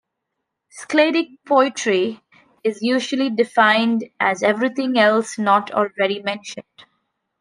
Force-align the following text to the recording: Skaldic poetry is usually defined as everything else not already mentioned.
Skaldic 0.75 1.27
poetry 1.45 2.23
is 2.63 2.81
usually 2.81 3.29
defined 3.29 4.09
as 4.19 4.41
everything 4.41 4.97
else 4.97 5.37
not 5.37 5.69
already 5.69 6.23
mentioned. 6.23 6.65